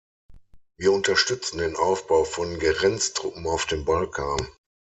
Wir 0.79 0.93
unterstützen 0.93 1.59
den 1.59 1.75
Aufbau 1.75 2.23
von 2.23 2.57
Grenztruppen 2.57 3.45
auf 3.45 3.67
dem 3.67 3.85
Balkan. 3.85 4.47